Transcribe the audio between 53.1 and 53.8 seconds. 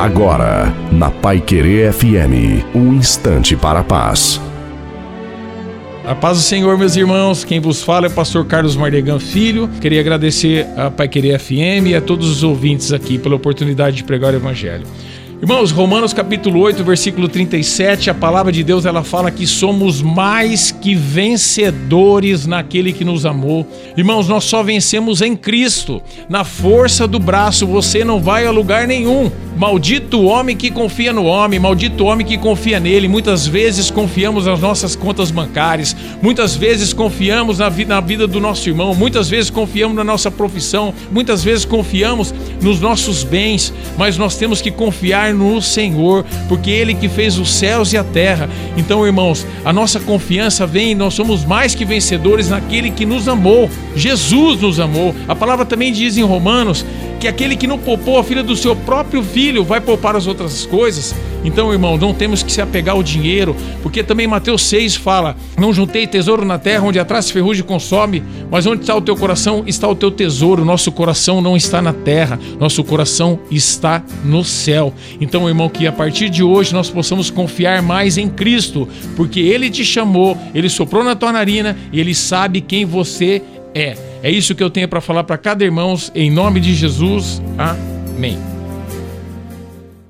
amou.